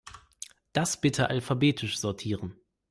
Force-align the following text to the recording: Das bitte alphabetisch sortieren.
Das 0.73 0.99
bitte 0.99 1.29
alphabetisch 1.29 1.99
sortieren. 1.99 2.55